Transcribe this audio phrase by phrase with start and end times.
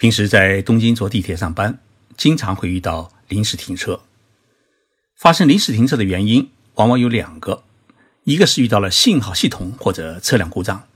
[0.00, 1.78] 平时在东京坐地铁上班，
[2.16, 4.00] 经常会遇到临时停车。
[5.14, 7.64] 发生临时停车的原因往往有两个，
[8.24, 10.88] 一个是遇到了信号系统或者车辆故障，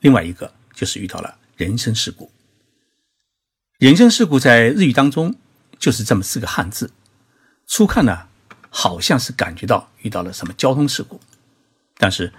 [0.00, 2.32] 另外一个就是遇到了人身事故。
[3.78, 5.36] 人身事故在日语当中
[5.78, 6.90] 就是这么四个汉字，
[7.68, 8.26] 初看呢
[8.70, 11.20] 好像是感觉到遇到了什么交通事故，
[11.96, 12.32] 但是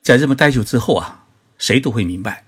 [0.00, 1.26] 在日本待久之后啊，
[1.58, 2.46] 谁都会明白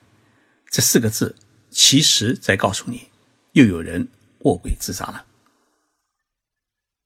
[0.70, 1.36] 这四个字。
[1.74, 3.08] 其实在告诉你，
[3.52, 4.06] 又有人
[4.44, 5.26] 卧轨自杀了。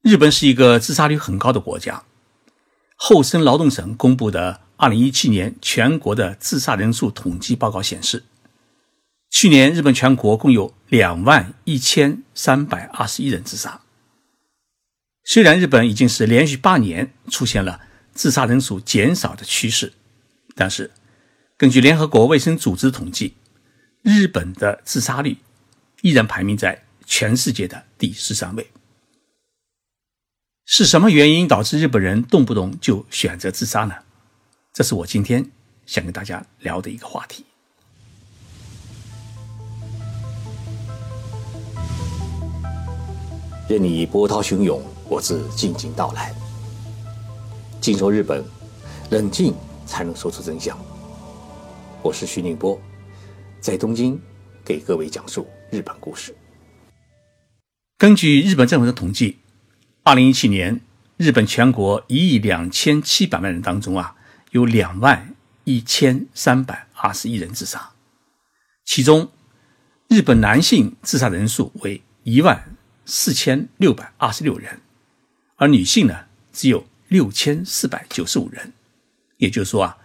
[0.03, 2.05] 日本是一个自杀率很高的国家。
[2.95, 8.25] 厚生劳动省公布的二零一七年全国的自杀人数统计报告显示，
[9.31, 13.81] 去年日本全国共有两万一千三百二十一人自杀。
[15.25, 17.81] 虽然日本已经是连续八年出现了
[18.13, 19.95] 自杀人数减少的趋势，
[20.55, 20.91] 但是
[21.57, 23.35] 根据联合国卫生组织统计。
[24.03, 25.39] 日本的自杀率
[26.03, 28.71] 依然排名在全世界的第十三位。
[30.65, 33.95] 是什么原因导致日本人动不动就选择自杀呢？
[34.73, 35.51] 这是我今天
[35.87, 37.45] 想跟大家聊的一个话题。
[43.69, 46.35] 任你波涛汹涌，我自静静到来。
[47.81, 48.45] 静说日本，
[49.11, 49.55] 冷静
[49.87, 50.79] 才能说出真相。
[52.03, 52.81] 我是徐宁波。
[53.61, 54.19] 在东京，
[54.65, 56.35] 给各位讲述日本故事。
[57.97, 59.39] 根据日本政府的统计，
[60.05, 60.81] 二零一七年
[61.17, 64.15] 日本全国一亿两千七百万人当中啊，
[64.53, 65.35] 有两万
[65.65, 67.91] 一千三百二十一人自杀，
[68.85, 69.31] 其中
[70.07, 74.81] 日本男性自杀人数为一万四千六百二十六人，
[75.57, 78.73] 而女性呢只有六千四百九十五人。
[79.39, 79.99] 也就是说啊，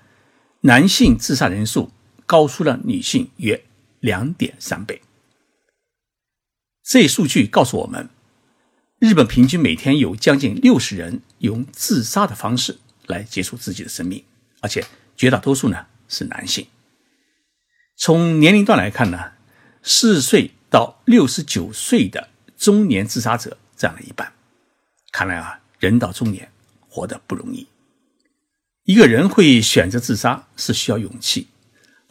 [0.62, 1.92] 男性自杀人数。
[2.34, 3.64] 高出了女性约
[4.00, 5.03] 两点三倍。
[6.84, 8.09] 这一数据告诉我们，
[8.98, 14.23] 日本平均每天有将近六十人用自杀的方式来结束自己的生命，
[14.61, 14.83] 而且
[15.16, 16.66] 绝大多数呢是男性。
[17.95, 19.33] 从年龄段来看呢，
[19.83, 24.33] 四十岁到六十九岁的中年自杀者占了一半。
[25.11, 26.52] 看来啊，人到中年
[26.89, 27.67] 活得不容易。
[28.86, 31.50] 一个人会选择自杀是需要勇气。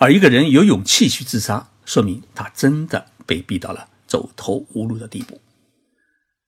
[0.03, 5.41] 而一个人有勇气去自杀，说明他真的被逼到了走投无路的地步。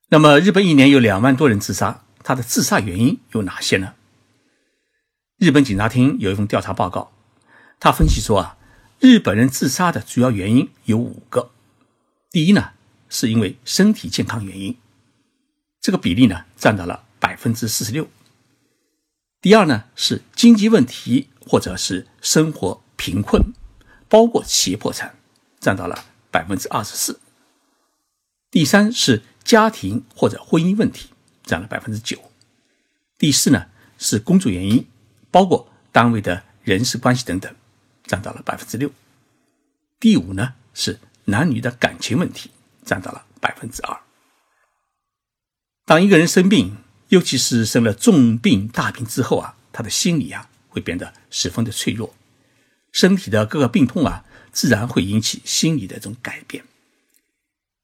[0.08, 3.94] 那么，日本一年有两万多人自杀，他的自杀原因有哪些呢？
[5.38, 7.12] 日本警察厅有一份调查报告，
[7.78, 8.58] 他分析说啊，
[8.98, 11.52] 日本人自杀的主要原因有五个。
[12.32, 12.72] 第一呢，
[13.08, 14.76] 是因为身体健康原因，
[15.80, 18.08] 这个比例呢占到了百分之四十六。
[19.40, 22.80] 第二呢，是经济问题或者是生活。
[23.04, 23.52] 贫困，
[24.08, 25.14] 包括企业破产，
[25.60, 27.20] 占到了百分之二十四。
[28.50, 31.10] 第三是家庭或者婚姻问题，
[31.42, 32.18] 占了百分之九。
[33.18, 33.66] 第四呢
[33.98, 34.88] 是工作原因，
[35.30, 37.54] 包括单位的人事关系等等，
[38.06, 38.90] 占到了百分之六。
[40.00, 42.52] 第五呢是男女的感情问题，
[42.86, 44.00] 占到了百分之二。
[45.84, 46.78] 当一个人生病，
[47.08, 52.14] 尤其是生了重病大病之后啊，他的心理啊会变得十分的脆弱。
[52.94, 56.64] 身体的各个病痛啊，自然会引起心理的这种改变。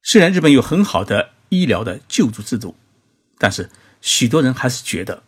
[0.04, 2.76] 虽然日本有很好的医疗的救助制度，
[3.38, 3.68] 但是
[4.00, 5.24] 许多人还是觉得，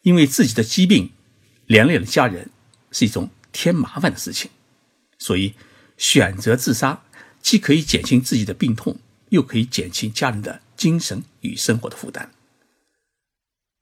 [0.00, 1.10] 因为自己的疾病
[1.66, 2.48] 连累了家人，
[2.90, 4.50] 是一种添麻烦的事情，
[5.18, 5.54] 所以
[5.98, 7.02] 选择自杀，
[7.42, 8.98] 既可以减轻自己的病痛，
[9.28, 12.32] 又可以减轻家人的精神与生活的负担。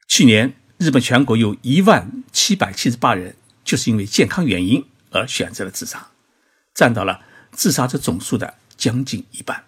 [0.08, 4.84] 去年，日本全国有一万七百七十八人，就是因为健康原因。
[5.10, 6.08] 而选择了自杀，
[6.74, 7.22] 占到了
[7.52, 9.64] 自杀者总数的将近一半。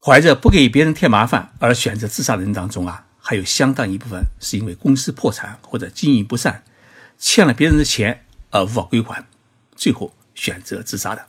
[0.00, 6.62] 怀着不给别人添麻烦而选择自杀的人当中啊，还有相当一部分是因为公司破产或者经营不善，
[7.18, 9.26] 欠了别人的钱而无法归还，
[9.74, 11.26] 最后选择自杀的。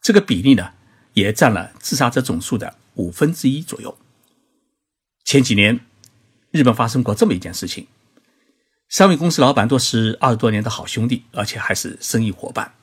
[0.00, 0.72] 这个比例呢，
[1.14, 3.98] 也占了自杀者总数的五分之一左右。
[5.24, 5.80] 前几年，
[6.52, 7.86] 日本发生过这么一件事情。
[8.90, 12.74] 三位公司老板都是二十多年的好兄弟，而且还是生意伙伴。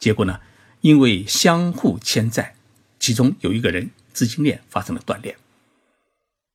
[0.00, 0.40] 结果呢，
[0.80, 2.56] 因为相互欠债，
[2.98, 5.36] 其中有一个人资金链发生了断裂。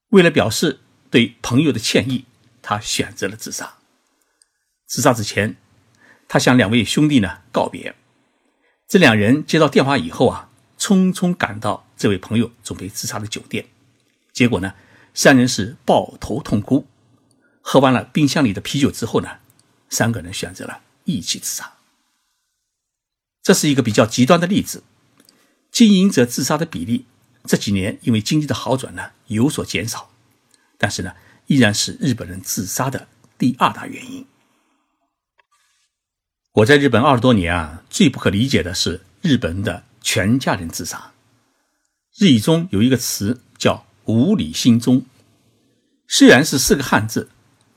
[0.09, 2.25] 为了表示对朋友的歉意，
[2.61, 3.75] 他选择了自杀。
[4.85, 5.55] 自杀之前，
[6.27, 7.95] 他向两位兄弟呢告别。
[8.89, 13.67] 这两人接到电话以后啊，匆匆赶到这位朋友准备自杀的酒店。
[14.33, 14.73] 结果呢，
[15.13, 16.85] 三人是抱头痛哭。
[17.69, 19.39] 喝完了冰箱里的啤酒之后呢，
[19.89, 21.73] 三个人选择了一起自杀。
[23.43, 24.83] 这是一个比较极端的例子。
[25.69, 27.05] 经营者自杀的比例
[27.43, 30.09] 这几年因为经济的好转呢有所减少，
[30.77, 31.13] 但是呢
[31.47, 34.25] 依然是日本人自杀的第二大原因。
[36.53, 41.11] 我在日本二十多年啊，最不可理解的是日本的全家人自杀。
[42.17, 45.05] 日语中有一个词叫“无理心中”，
[46.07, 47.29] 虽然是四个汉字，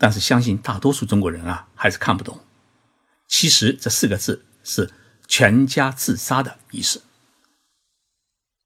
[0.03, 2.41] 但是相信大多数中国人啊还是看不懂。
[3.29, 4.91] 其实这四个字是
[5.29, 7.03] 全家自杀的意思。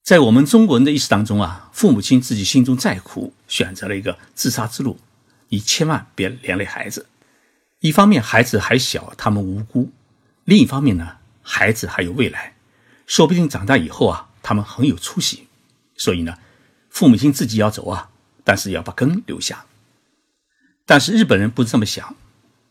[0.05, 5.01] 在我们中国人的意识当中啊，父母亲自己心中再苦，选择了一个自杀之路，
[5.49, 7.09] 你千万别连累孩子。
[7.81, 9.91] 一方面孩子还小，他们无辜。
[10.45, 12.55] 另一方面呢，孩子还有未来，
[13.09, 15.49] 说不定长大以后啊，他们很有出息。
[15.97, 16.39] 所以呢，
[16.91, 18.11] 父母亲自己要走啊，
[18.45, 19.67] 但是要把根留下。
[20.87, 22.15] 但是日本人不是这么想，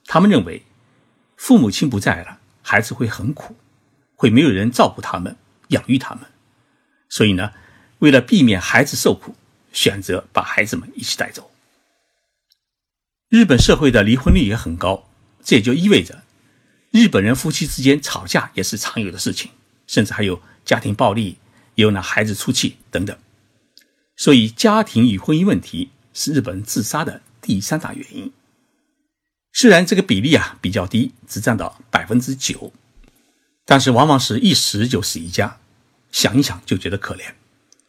[0.05, 0.63] 他们认为
[1.35, 3.55] 父母亲不在了，孩子会很苦，
[4.15, 5.35] 会没有人照顾他们、
[5.69, 6.25] 养育他们。
[7.09, 7.53] 所以呢，
[7.99, 9.35] 为了避免孩子受苦，
[9.71, 11.51] 选择把孩子们一起带走。
[13.29, 15.09] 日本社会的离婚率也很高，
[15.43, 16.23] 这也就意味着。
[16.91, 19.49] 日本人夫妻之间吵架也是常有的事情，
[19.87, 21.37] 甚至还有家庭暴力，
[21.73, 23.17] 有拿孩子出气等等。
[24.15, 28.33] 所以，家庭与婚姻问题是日本人自杀的第三大原因。
[29.51, 32.73] 虽然这个比例啊比较低，只占到百分之九，
[33.65, 35.59] 但是往往是一死就死一家，
[36.11, 37.35] 想一想就觉得可怜。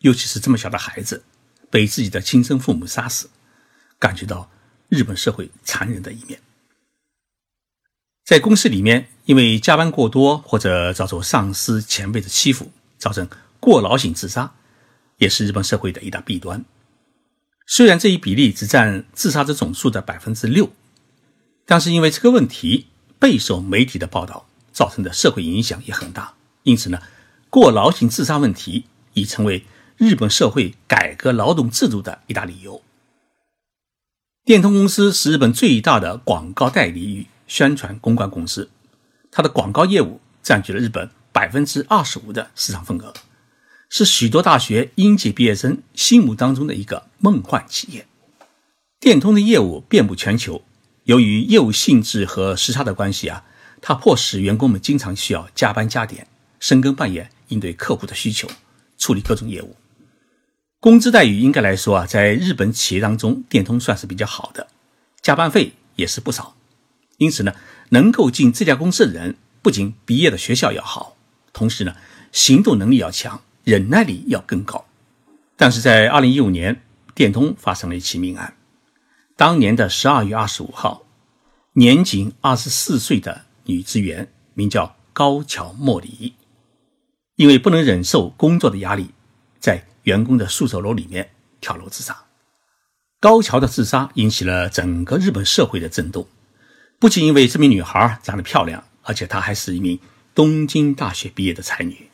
[0.00, 1.24] 尤其是这么小的孩子
[1.70, 3.30] 被自己的亲生父母杀死，
[3.98, 4.50] 感觉到
[4.90, 6.38] 日本社会残忍的一面。
[8.26, 13.26] 在公司里面，因为加班过多或者遭受上司前辈的欺负，造成
[13.60, 14.52] 过劳型自杀，
[15.16, 16.62] 也是日本社会的一大弊端。
[17.66, 20.70] 虽然这一比例只占自杀者总数的百分之六，
[21.64, 22.88] 但是因为这个问题
[23.18, 26.34] 备受媒体的报道，造成的社会影响也很大。
[26.62, 27.00] 因此呢，
[27.48, 28.84] 过劳型自杀问题
[29.14, 29.64] 已成为
[29.96, 32.82] 日本社会改革劳动制度的一大理由。
[34.44, 38.68] 电通公司是日本最大的广告代理与宣传公关公司，
[39.30, 43.14] 它的广告业务占据了日本百分之二十五的市场份额，
[43.88, 48.06] 是许多大学应届毕业生心目当中的一个梦幻企业。
[48.98, 50.62] 电通的业务遍布全球，
[51.04, 53.44] 由于业务性质和时差的关系啊，
[53.80, 56.26] 它迫使员工们经常需要加班加点、
[56.58, 58.48] 深更半夜应对客户的需求，
[58.96, 59.76] 处理各种业务。
[60.80, 64.66] 工资待遇应该来说啊，在日本企业当中，电通算是比较好的，
[65.20, 66.56] 加班费也是不少。
[67.18, 67.54] 因此呢，
[67.90, 71.16] 能够进这家公司的人，不仅毕业的学校要好，
[71.52, 71.94] 同时呢，
[72.32, 74.84] 行动能力要强，忍耐力要更高。
[75.56, 76.82] 但是在二零一五年，
[77.14, 78.54] 电通发生了一起命案。
[79.36, 81.02] 当年的十二月二十五号，
[81.72, 86.34] 年仅二十四岁的女职员，名叫高桥莫里，
[87.36, 89.10] 因为不能忍受工作的压力，
[89.58, 91.30] 在员工的宿舍楼里面
[91.60, 92.16] 跳楼自杀。
[93.20, 96.26] 高桥的自杀引起了整个日本社会的震动。
[96.98, 99.98] 不仅因为这名女孩长得漂亮，而且她还是一名
[100.34, 102.08] 东京大学毕业的才女。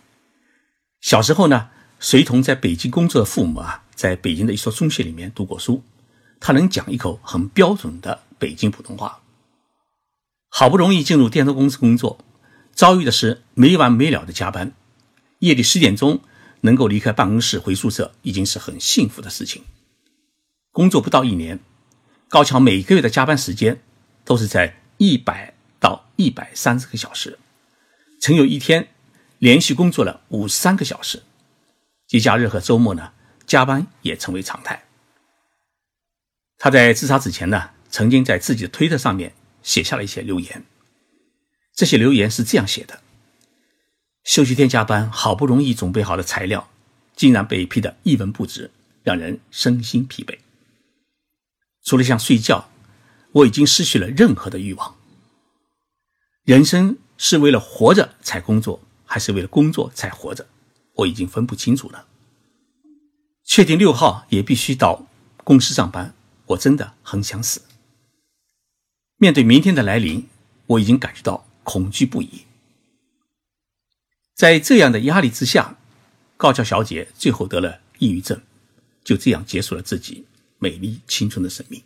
[1.01, 5.83] 小时候呢，随同在北京工作的父母啊，在北京的一所中学里面读过书，
[6.39, 9.21] 他能讲一口很标准的北京普通话。
[10.49, 12.19] 好不容易进入电通公司工作，
[12.73, 14.73] 遭遇的是没完没了的加班，
[15.39, 16.21] 夜里十点钟
[16.63, 19.65] 能够离开办公室回宿舍，已经是很幸福的事情。
[20.73, 21.61] 工作不到一年，
[22.29, 23.83] 高桥每个月的加班时间
[24.25, 24.77] 都是在。
[25.03, 27.39] 一百到一百三十个小时，
[28.21, 28.89] 曾有一天
[29.41, 31.23] 连续工作了五十三个小时，
[32.07, 33.15] 节假日和周末呢，
[33.47, 34.85] 加班也成为常态。
[36.59, 39.33] 他在自杀之前呢，曾经在自己的推特上面
[39.63, 40.67] 写下了一些留言，
[41.75, 43.01] 这些留言是这样写的：
[44.25, 46.69] 休息天加班，好不容易准备好的材料，
[47.17, 48.71] 竟然被批得一文不值，
[49.03, 50.39] 让人身心疲惫。
[51.83, 52.69] 除了想睡觉。
[53.33, 54.97] 我已经失去了任何的欲望。
[56.43, 60.47] 人生是为了活着才工作，还是为了工作才活着？
[60.95, 62.07] 我已经分不清楚了。
[63.43, 65.05] 确定六号也必须到
[65.43, 66.15] 公司上班，
[66.47, 67.63] 我真的很想死。
[69.17, 70.29] 面对明天的来临，
[70.67, 72.45] 我已经感觉到恐惧不已。
[74.37, 75.77] 在这样的压力之下，
[76.37, 78.41] 高桥小姐最后得了抑郁症，
[79.03, 80.25] 就这样结束了自己
[80.61, 81.83] 美丽青春的生命。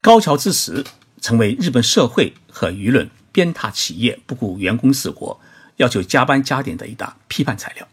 [0.00, 0.82] 高桥之死
[1.20, 5.38] 成为日本社会和舆论鞭挞企业不顾员工死活、
[5.76, 7.86] 要求加班加点的一大批判材料。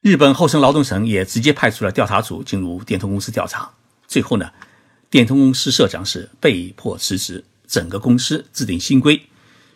[0.00, 3.70] 日本厚生劳动省也直接派出了调查组进入电通公司调查。
[4.06, 4.50] 最后呢，
[5.10, 9.28] 电通公司社长是被迫辞职，整个公司制定新规，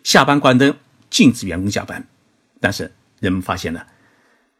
[0.02, 0.76] 下班关灯，
[1.10, 2.08] 禁止员工加班。
[2.60, 3.86] 但是人们发现呢，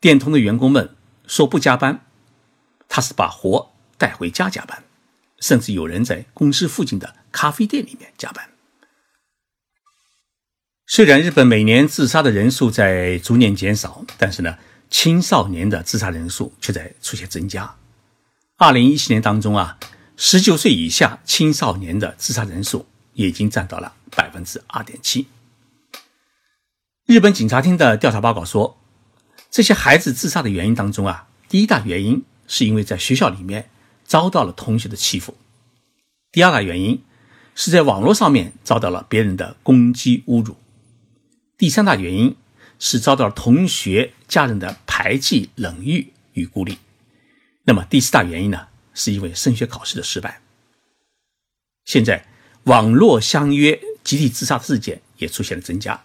[0.01, 0.95] 电通的员工们
[1.27, 2.05] 说不加班，
[2.89, 4.85] 他是把活带回家加班，
[5.41, 8.51] 甚至有人在公司附近的咖啡店里面加班。
[10.87, 14.59] 虽然日本每年自杀的人数在逐年减少，但是呢，
[14.91, 17.75] 青少年的自杀人数却在出现增加。
[18.59, 19.79] 二零一七年当中啊，
[20.19, 25.27] 十九岁以下青少年的自杀人数已经占到了百分之二点七。
[27.07, 28.79] 日本警察厅的调查报告说，
[29.51, 33.71] 这些孩子自杀的原因当中啊，第一大原因是因为在学校里面
[34.05, 35.35] 遭到了同学的欺负，
[36.31, 37.03] 第二大原因
[37.55, 40.55] 是在网络上面遭到了别人的攻击侮辱。
[41.57, 42.37] 第三大原因
[42.79, 46.79] 是遭到同学、家人的排挤、冷遇与孤立。
[47.65, 50.41] 那么第四大原因呢，是因为升学考试的失败。
[51.85, 52.27] 现在
[52.65, 56.05] 网络相约集体自杀事件也出现了增加，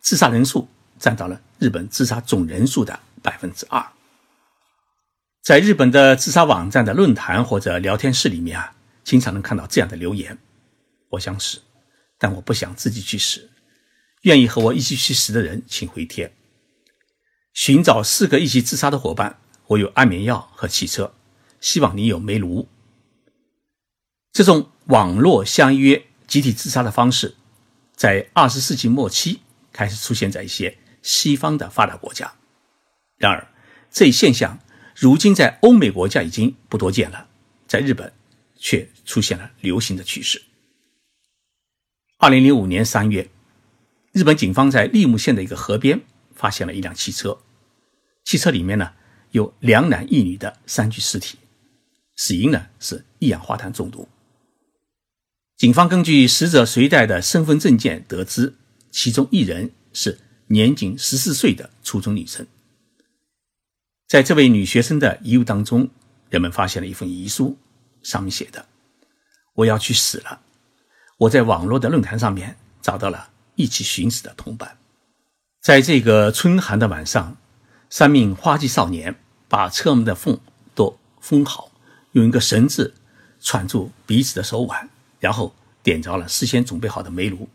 [0.00, 3.84] 自杀人数占到了日本自杀总人数的百分之二。
[5.42, 10.38] 在日本的自杀网站的论坛或者聊天室里面啊，经常能看到这样的留言
[11.10, 11.62] ：“我想死，
[12.18, 13.50] 但我不想自己去死。”
[14.24, 16.34] 愿意和我一起去死的人，请回帖。
[17.52, 19.38] 寻找四个一起自杀的伙伴，
[19.68, 21.14] 我有安眠药和汽车，
[21.60, 22.66] 希望你有煤炉。
[24.32, 27.36] 这种网络相约集体自杀的方式，
[27.94, 29.40] 在二十世纪末期
[29.72, 32.32] 开始出现在一些西方的发达国家。
[33.18, 33.46] 然而，
[33.90, 34.58] 这一现象
[34.96, 37.28] 如今在欧美国家已经不多见了，
[37.68, 38.10] 在日本
[38.56, 40.42] 却出现了流行的趋势。
[42.16, 43.28] 二零零五年三月。
[44.14, 46.00] 日本警方在立木县的一个河边
[46.36, 47.36] 发现了一辆汽车，
[48.24, 48.92] 汽车里面呢
[49.32, 51.36] 有两男一女的三具尸体，
[52.14, 54.08] 死因呢是一氧化碳中毒。
[55.56, 58.54] 警方根据死者随带的身份证件得知，
[58.92, 62.46] 其中一人是年仅十四岁的初中女生。
[64.06, 65.90] 在这位女学生的遗物当中，
[66.30, 67.58] 人们发现了一份遗书，
[68.04, 68.64] 上面写的
[69.54, 70.42] ：“我要去死了。”
[71.18, 73.33] 我在网络的论坛上面找到了。
[73.56, 74.78] 一起寻死的同伴，
[75.60, 77.36] 在这个春寒的晚上，
[77.88, 79.14] 三名花季少年
[79.48, 80.40] 把车门的缝
[80.74, 81.70] 都封好，
[82.12, 82.94] 用一个绳子
[83.40, 84.88] 串住彼此的手腕，
[85.20, 87.48] 然后点着了事先准备好的煤炉。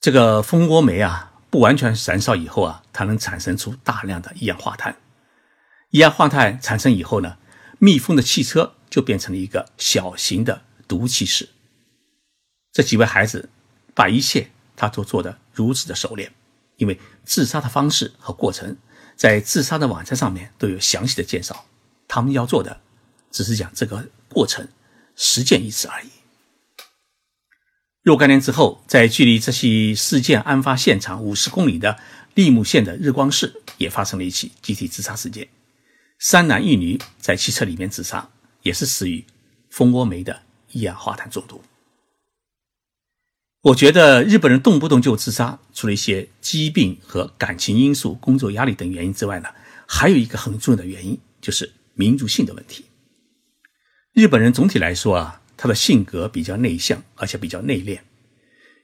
[0.00, 4.96] 这个蜂窝煤啊，不完全燃烧以后啊，它能产生出大量的一氧化碳。
[5.90, 7.36] 一氧化碳产生以后呢，
[7.78, 11.50] 密封的汽车就变成了一个小型的毒气室。
[12.72, 13.50] 这几位孩子
[13.94, 14.50] 把一切。
[14.80, 16.32] 他都做得如此的熟练，
[16.76, 18.74] 因为自杀的方式和过程
[19.14, 21.66] 在自杀的网站上面都有详细的介绍。
[22.08, 22.80] 他们要做的
[23.30, 24.66] 只是将这个过程
[25.14, 26.08] 实践一次而已。
[28.02, 31.98] 若干年之后，在距离这起事件案发现场五十公里的
[32.34, 35.46] 利木县的日光市，也发生了一起集体自杀事件，
[36.18, 38.30] 三男一女在汽车里面自杀，
[38.62, 39.22] 也是死于
[39.68, 40.40] 蜂窝煤的
[40.72, 41.62] 一氧化碳中毒。
[43.62, 49.50] 我觉得日本人动不动就自杀，除了一些疾病和感情因素、工作压力等原因之外呢，
[49.86, 52.86] 还有一个很重要的原因，就是民族性的问题。
[54.14, 58.00] 日本人总体来说啊，他的性格比较内向，而且比较内敛。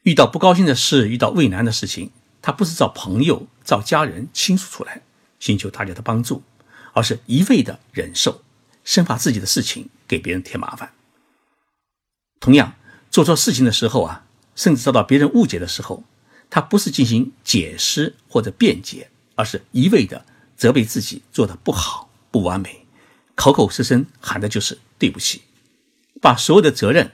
[0.02, 2.11] 遇到不高兴的事，遇到畏难的事情，
[2.42, 5.00] 他不是找朋友、找家人倾诉出来，
[5.40, 6.42] 寻求大家的帮助，
[6.92, 8.42] 而是一味的忍受，
[8.85, 10.92] 生怕自己的事情给别人添麻烦。
[12.38, 12.75] 同样，
[13.11, 14.25] 做错事情的时候啊。
[14.56, 16.02] 甚至遭到别人误解的时候，
[16.50, 20.25] 他不是进行解释或者辩解，而是一味的
[20.56, 22.86] 责备自己做的不好、不完美，
[23.34, 25.42] 口口声声喊的就是对不起，
[26.20, 27.12] 把所有的责任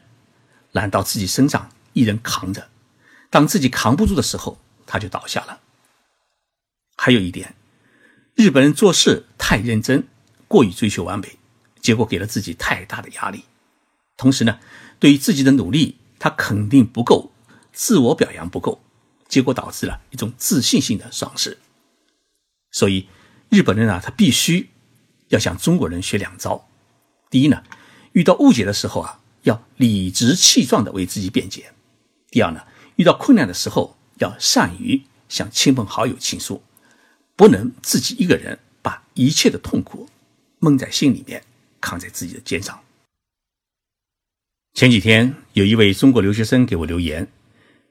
[0.71, 2.69] 揽到自己身上，一人扛着。
[3.29, 5.61] 当自己扛不住的时候，他就倒下了。
[6.97, 7.57] 还有一点，
[8.37, 10.07] 日本人做事太认真，
[10.47, 11.39] 过于追求完美，
[11.81, 13.45] 结果给了自己太大的压力。
[14.17, 14.61] 同时呢，
[15.01, 17.32] 对于自己的努力，他肯定不够。
[17.73, 18.83] 自我表扬不够，
[19.29, 21.59] 结果导致了一种自信心的丧失。
[22.71, 23.09] 所以，
[23.49, 24.71] 日本人啊，他必须
[25.29, 26.69] 要向中国人学两招。
[27.31, 27.63] 第一呢，
[28.13, 31.65] 遇到误解的时候啊，要理直气壮的为自己辩解；
[32.31, 32.63] 第二呢，
[32.97, 36.63] 遇到困难的时候，要善于向亲朋好友倾诉，
[37.37, 40.09] 不能自己一个人把一切的痛苦
[40.59, 41.43] 闷在心里面，
[41.81, 42.83] 扛在自己的肩上。
[44.75, 47.29] 前几天，有一位中国留学生给我留言。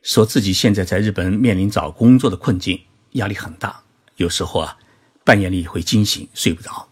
[0.02, 2.82] 说自己现在在日本面临找工作的困境，
[3.12, 3.84] 压力很大，
[4.16, 4.78] 有时候啊，
[5.24, 6.90] 半夜里会惊醒，睡不着。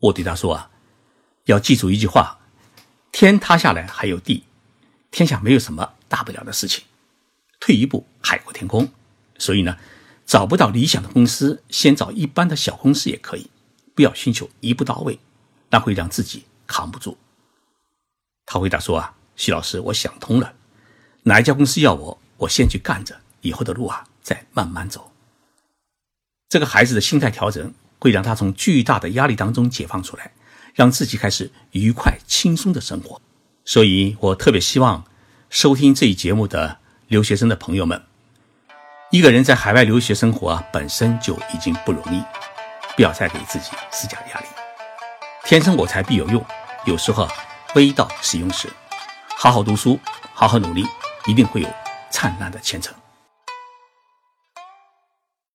[0.00, 0.70] 我对他说啊，
[1.44, 2.38] 要记住一句话：
[3.12, 4.44] 天塌下来还有地，
[5.10, 6.84] 天下没有什么大不了的事情，
[7.60, 8.88] 退一步海阔天空。
[9.38, 9.76] 所以呢，
[10.24, 13.50] 找不到理想的公司，先找一般的小公司也可以，
[13.94, 15.18] 不要寻求一步到位，
[15.68, 17.18] 那会让自己扛不住。
[18.46, 20.54] 他回答说啊，徐老师，我想通了，
[21.28, 25.10] 哪一家公司要我，我先去干着，以后的路啊再慢慢走。
[26.48, 30.30] 这个孩子的心态调整，会让他从巨大的压力当中解放出来，
[30.72, 33.20] 让自己开始愉快轻松的生活。
[33.64, 35.04] 所以我特别希望
[35.50, 36.78] 收听这一节目的
[37.08, 38.00] 留学生的朋友们，
[39.10, 42.22] 一个人在海外留学生活啊，本身就已经不容易，
[42.94, 44.46] 不要再给自己施加压力。
[45.44, 46.46] 天生我材必有用，
[46.84, 47.28] 有时候
[47.74, 48.72] 微到使用时，
[49.36, 49.98] 好好读书，
[50.32, 50.86] 好好努力，
[51.26, 51.68] 一定会有
[52.10, 52.94] 灿烂的前程。